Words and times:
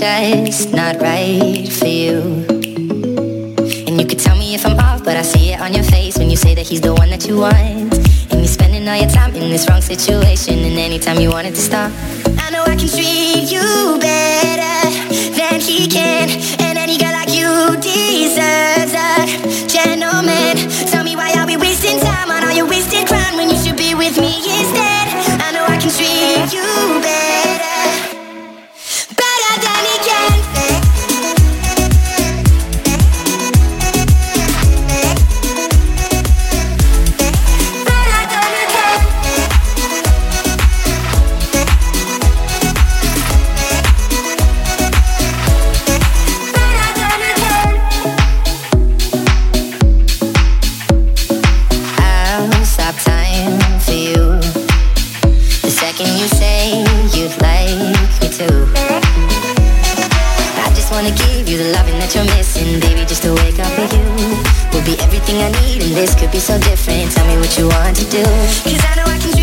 just 0.00 0.72
not 0.72 0.98
right 1.00 1.70
for 1.70 1.86
you. 1.86 2.20
And 3.86 4.00
you 4.00 4.06
could 4.06 4.18
tell 4.18 4.34
me 4.34 4.54
if 4.54 4.64
I'm 4.64 4.78
off, 4.78 5.04
but 5.04 5.16
I 5.16 5.22
see 5.22 5.52
it 5.52 5.60
on 5.60 5.74
your 5.74 5.84
face 5.84 6.16
when 6.16 6.30
you 6.30 6.36
say 6.36 6.54
that 6.54 6.66
he's 6.66 6.80
the 6.80 6.94
one 6.94 7.10
that 7.10 7.26
you 7.26 7.36
want. 7.36 7.92
And 8.30 8.40
you're 8.40 8.46
spending 8.46 8.88
all 8.88 8.96
your 8.96 9.10
time 9.10 9.34
in 9.34 9.50
this 9.50 9.68
wrong 9.68 9.82
situation, 9.82 10.58
and 10.60 10.78
anytime 10.78 11.20
you 11.20 11.28
want 11.28 11.48
it 11.48 11.54
to 11.54 11.60
stop. 11.60 11.92
I 12.38 12.50
know 12.50 12.62
I 12.62 12.76
can 12.76 12.88
treat 12.88 13.52
you 13.52 13.98
better 14.00 14.90
than 15.36 15.60
he 15.60 15.86
can, 15.86 16.30
and 16.60 16.78
any 16.78 16.96
girl 16.96 17.12
like 17.12 17.28
you 17.28 17.76
deserves 17.76 18.79
wanna 61.02 61.16
give 61.16 61.48
you 61.48 61.56
the 61.56 61.72
loving 61.72 61.98
that 61.98 62.14
you're 62.14 62.28
missing, 62.36 62.78
baby, 62.78 63.06
just 63.06 63.22
to 63.22 63.32
wake 63.40 63.58
up 63.58 63.72
with 63.78 63.92
you. 63.92 64.04
Will 64.72 64.84
be 64.84 65.00
everything 65.00 65.40
I 65.40 65.48
need, 65.64 65.82
and 65.82 65.92
this 65.96 66.14
could 66.14 66.30
be 66.30 66.38
so 66.38 66.58
different. 66.60 67.10
Tell 67.12 67.26
me 67.26 67.36
what 67.40 67.56
you 67.56 67.68
want 67.68 67.96
to 67.96 68.04
do. 68.10 68.22
Cause 68.68 68.84
I 68.84 68.92
know 68.96 69.08
I 69.08 69.16
can 69.16 69.39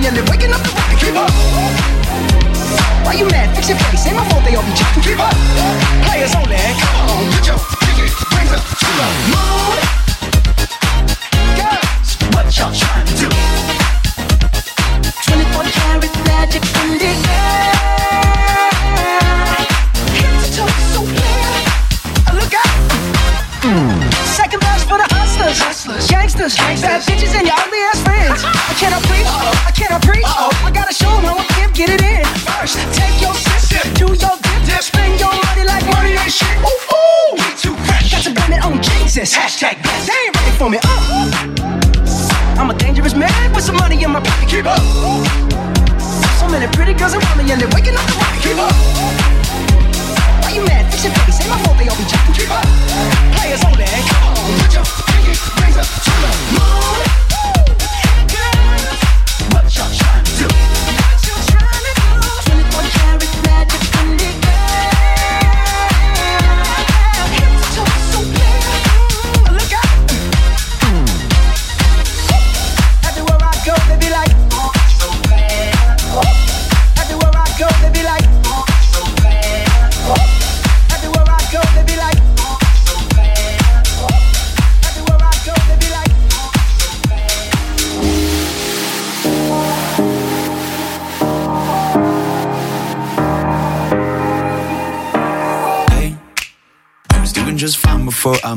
girls 0.00 0.06
and 0.06 0.16
they're 0.16 0.32
waking 0.32 0.52
up 0.52 0.62
the 0.62 0.70
rocket. 0.70 0.98
keep 0.98 1.14
up, 1.14 1.30
Why 3.04 3.14
you 3.14 3.26
mad? 3.28 3.54
Fix 3.54 3.68
your 3.68 3.78
face. 3.78 4.06
Ain't 4.06 4.16
my 4.16 4.28
fault 4.28 4.44
they 4.44 4.54
all 4.54 4.64
be 4.64 4.72
jacking. 4.72 5.02
keep 5.02 5.18
up. 5.18 5.34
Players 6.04 6.34
only. 6.34 6.89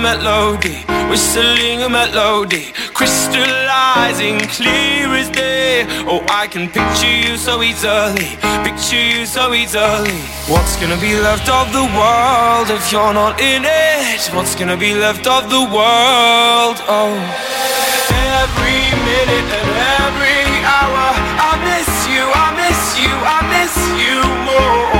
melody, 0.00 0.84
Whistling 1.08 1.82
a 1.82 1.88
melody 1.88 2.72
crystallizing 2.94 4.38
clear 4.56 5.08
as 5.14 5.30
day. 5.30 5.86
Oh, 6.06 6.24
I 6.28 6.46
can 6.46 6.68
picture 6.68 7.16
you 7.24 7.36
so 7.36 7.62
easily, 7.62 8.36
picture 8.64 9.04
you 9.12 9.26
so 9.26 9.54
easily. 9.54 10.18
What's 10.52 10.76
gonna 10.80 11.00
be 11.00 11.14
left 11.14 11.48
of 11.48 11.72
the 11.72 11.86
world 11.98 12.70
if 12.70 12.92
you're 12.92 13.14
not 13.14 13.40
in 13.40 13.62
it? 13.64 14.20
What's 14.34 14.54
gonna 14.54 14.76
be 14.76 14.94
left 14.94 15.26
of 15.26 15.48
the 15.48 15.64
world? 15.76 16.76
Oh, 16.88 17.14
every 18.42 18.82
minute 19.10 19.48
and 19.58 19.70
every 20.04 20.44
hour, 20.76 21.06
I 21.48 21.52
miss 21.70 21.90
you, 22.12 22.24
I 22.44 22.48
miss 22.62 22.80
you, 23.02 23.12
I 23.36 23.38
miss 23.54 23.74
you 24.02 24.16
more. 24.48 24.99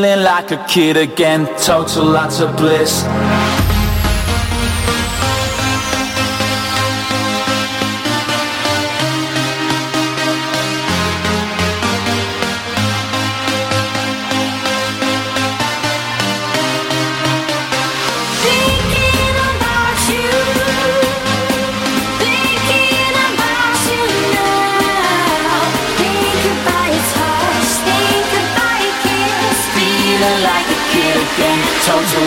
feeling 0.00 0.24
like 0.24 0.50
a 0.50 0.64
kid 0.66 0.96
again, 0.96 1.46
total 1.58 2.06
lots 2.06 2.40
of 2.40 2.56
bliss. 2.56 3.04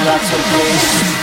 lots 0.05 0.33
of 0.33 0.39
ways 0.59 1.22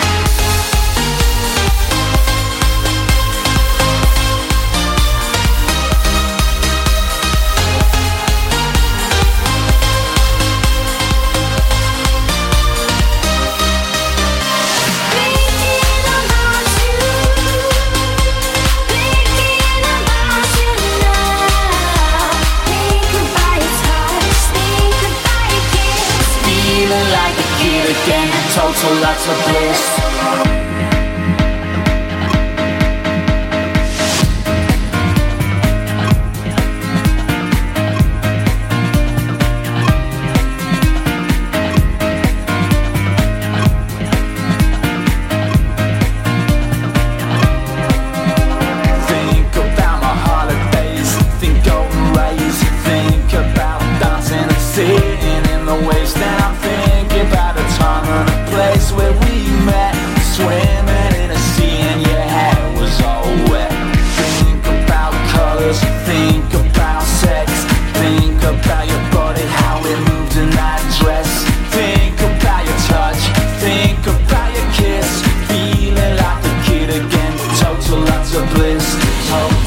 The 78.30 78.46
bliss. 78.54 78.94
to 78.94 79.59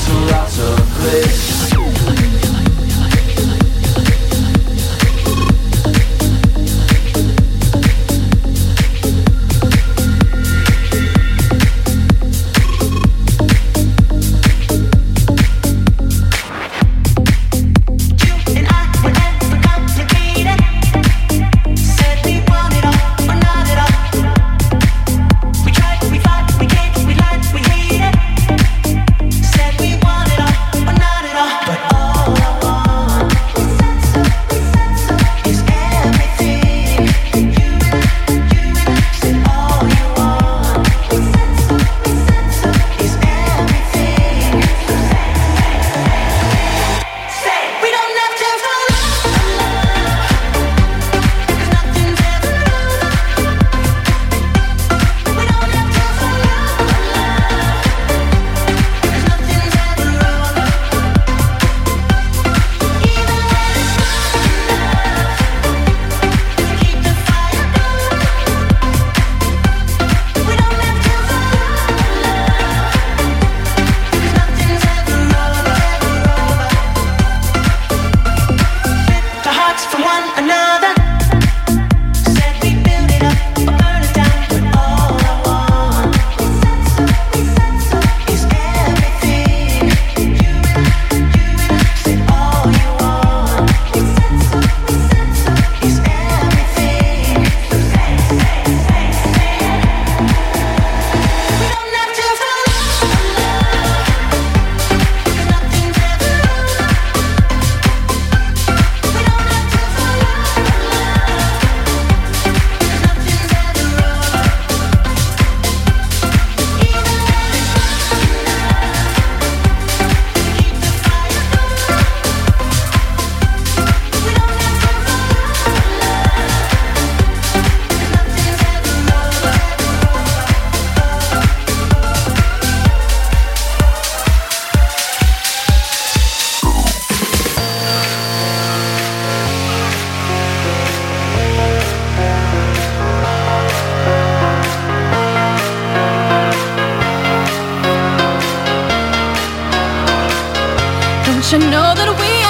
Don't 151.43 151.61
you 151.61 151.69
know 151.69 151.93
that 151.93 152.07
we 152.19 152.42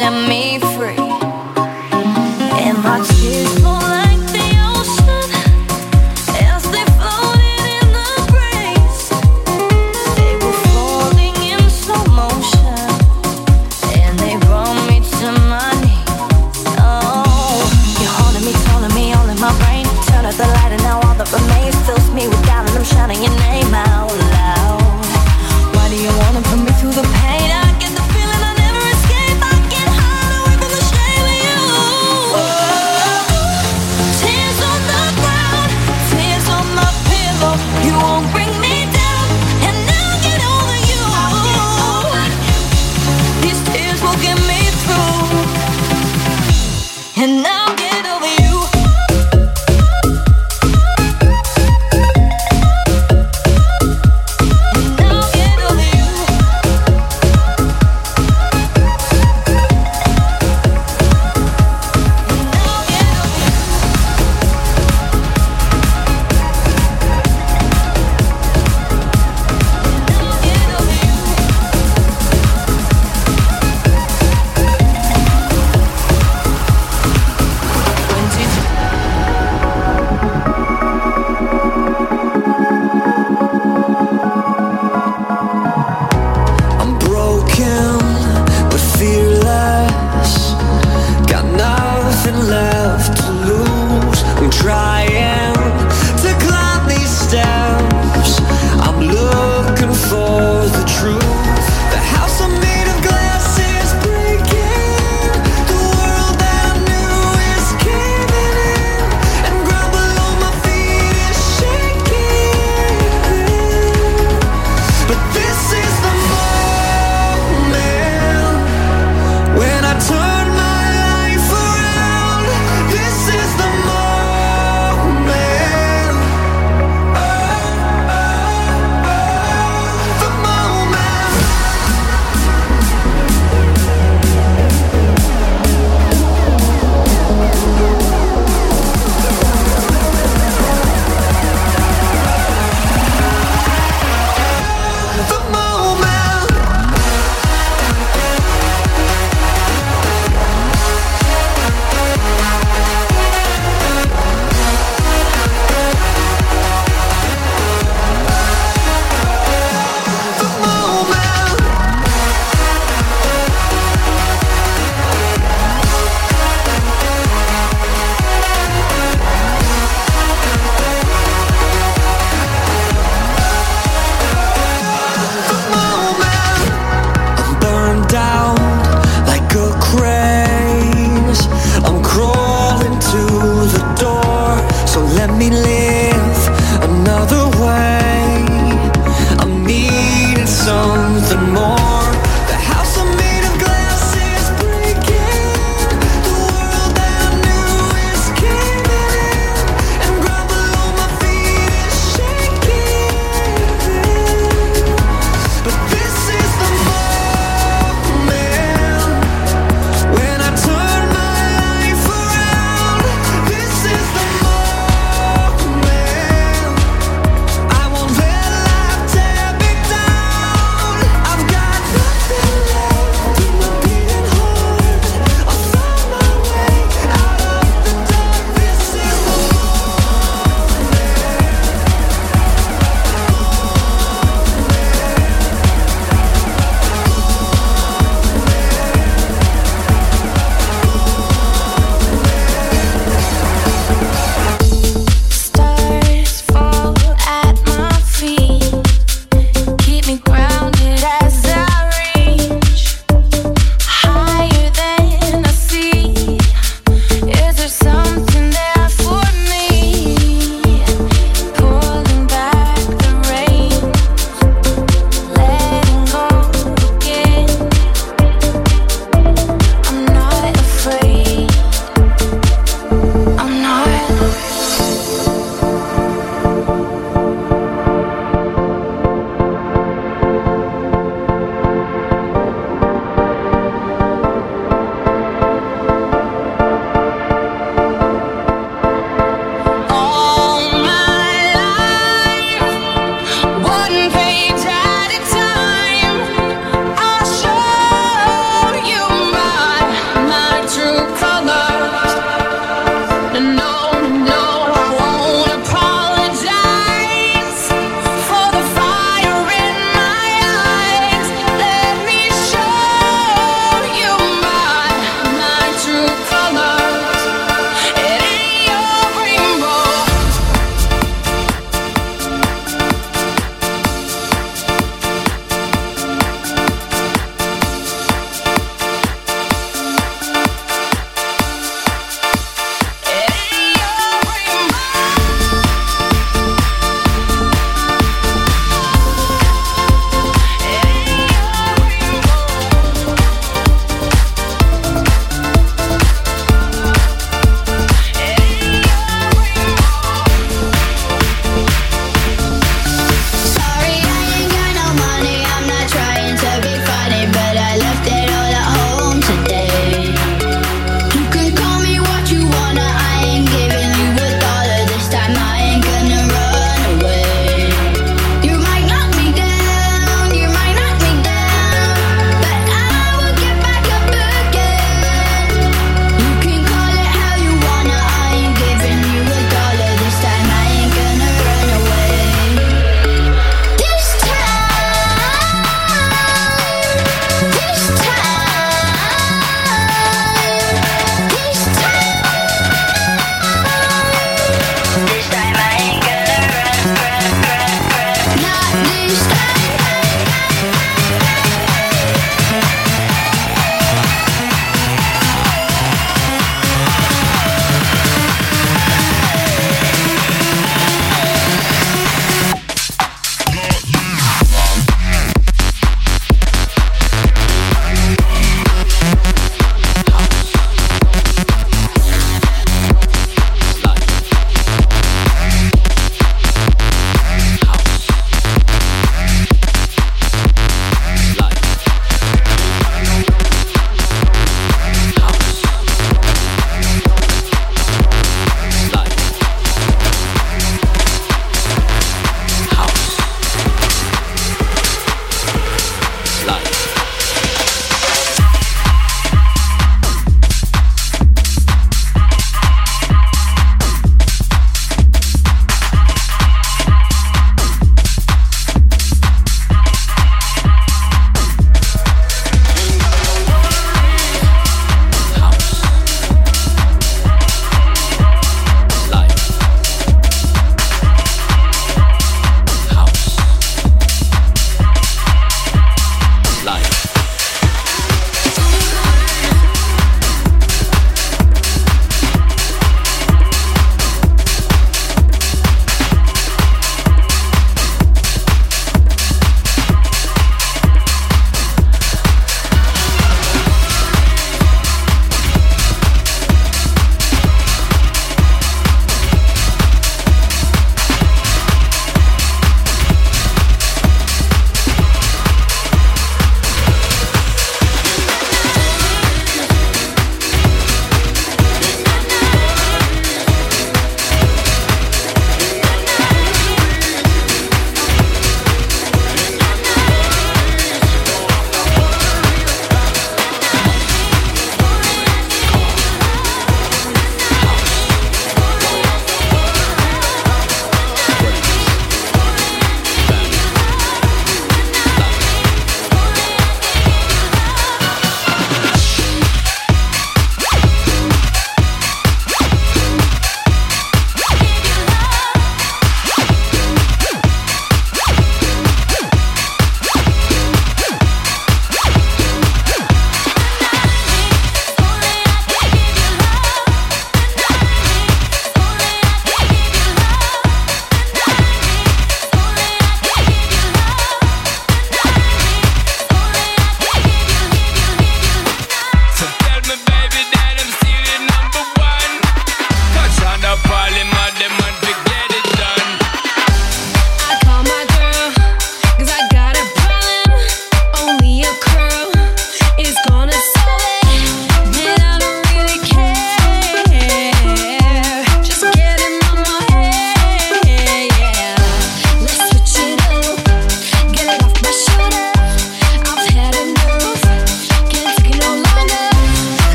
though 0.00 0.14
it 0.14 0.39